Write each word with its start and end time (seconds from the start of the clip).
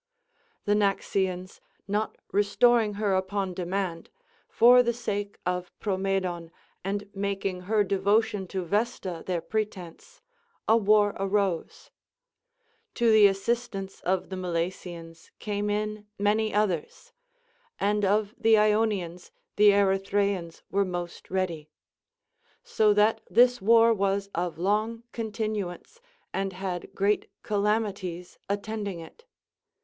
The 0.65 0.73
Naxians 0.73 1.59
not 1.87 2.17
restoring 2.31 2.95
her 2.95 3.13
upon 3.13 3.53
demand, 3.53 4.09
for 4.49 4.81
the 4.81 4.93
sake 4.95 5.37
of 5.45 5.71
Promedon 5.79 6.49
and 6.83 7.07
making 7.13 7.61
her 7.69 7.83
devotion 7.83 8.47
to 8.47 8.63
Vesta 8.65 9.23
their 9.27 9.41
pretence, 9.41 10.23
a 10.67 10.75
war 10.75 11.13
arose. 11.19 11.91
To 12.95 13.11
the 13.11 13.27
assistance 13.27 13.99
of 14.01 14.29
the 14.29 14.35
Milesians 14.35 15.29
came 15.37 15.69
in 15.69 16.07
many 16.17 16.51
others; 16.51 17.13
and 17.79 18.03
of 18.03 18.33
the 18.39 18.55
lonians 18.55 19.29
the 19.55 19.69
Erythraeans 19.69 20.63
were 20.71 20.83
most 20.83 21.29
ready. 21.29 21.69
So 22.63 22.89
CONCERNING 22.89 22.95
THE 22.95 23.01
VIRTUES 23.35 23.57
OF 23.57 23.61
WOMEN. 23.61 23.61
365 23.61 23.61
that 23.61 23.61
this 23.61 23.61
Avar 23.61 23.93
was 23.93 24.29
of 24.33 24.57
long 24.57 25.03
continuance, 25.11 26.01
and 26.33 26.53
had 26.53 26.91
great 26.95 27.27
calam 27.43 27.87
ities 27.91 28.37
attending 28.49 28.99
it. 28.99 29.25